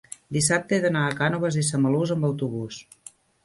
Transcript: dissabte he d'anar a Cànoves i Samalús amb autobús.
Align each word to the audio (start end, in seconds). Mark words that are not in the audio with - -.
dissabte 0.37 0.75
he 0.77 0.79
d'anar 0.85 1.03
a 1.09 1.11
Cànoves 1.21 1.59
i 1.61 1.67
Samalús 1.69 2.17
amb 2.19 2.29
autobús. 2.33 2.83